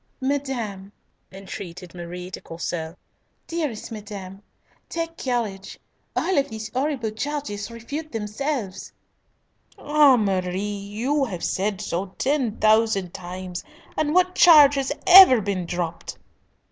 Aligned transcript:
"Madam," 0.19 0.91
entreated 1.31 1.93
Marie 1.93 2.31
de 2.31 2.41
Courcelles, 2.41 2.95
"dearest 3.45 3.91
madam, 3.91 4.41
take 4.89 5.15
courage. 5.15 5.77
All 6.15 6.41
these 6.41 6.69
horrible 6.73 7.11
charges 7.11 7.69
refute 7.69 8.11
themselves." 8.11 8.91
"Ah, 9.77 10.15
Marie! 10.17 10.57
you 10.59 11.25
have 11.25 11.43
said 11.43 11.81
so 11.81 12.15
ten 12.17 12.57
thousand 12.57 13.13
times, 13.13 13.63
and 13.95 14.15
what 14.15 14.33
charge 14.33 14.73
has 14.73 14.91
ever 15.05 15.39
been 15.39 15.67
dropped?" 15.67 16.17